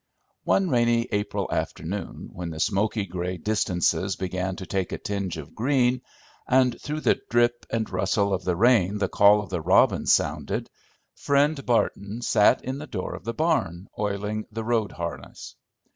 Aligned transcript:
One 0.45 0.71
rainy 0.71 1.07
April 1.11 1.47
afternoon, 1.51 2.31
when 2.33 2.49
the 2.49 2.59
smoky 2.59 3.05
gray 3.05 3.37
distances 3.37 4.15
began 4.15 4.55
to 4.55 4.65
take 4.65 4.91
a 4.91 4.97
tinge 4.97 5.37
of 5.37 5.53
green, 5.53 6.01
and 6.47 6.81
through 6.81 7.01
the 7.01 7.21
drip 7.29 7.67
and 7.69 7.87
rustle 7.87 8.33
of 8.33 8.43
the 8.43 8.55
rain 8.55 8.97
the 8.97 9.07
call 9.07 9.43
of 9.43 9.51
the 9.51 9.61
robins 9.61 10.11
sounded, 10.11 10.71
Friend 11.13 11.63
Barton 11.67 12.23
sat 12.23 12.63
in 12.65 12.79
the 12.79 12.87
door 12.87 13.13
of 13.13 13.25
the 13.25 13.33
barn, 13.35 13.89
oiling 13.99 14.47
the 14.51 14.63
road 14.63 14.93
harness. 14.93 15.55